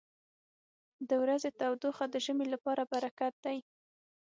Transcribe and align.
•د 1.09 1.11
ورځې 1.23 1.49
تودوخه 1.59 2.05
د 2.09 2.15
ژمي 2.25 2.47
لپاره 2.53 2.83
برکت 2.93 3.33
دی. 3.45 3.57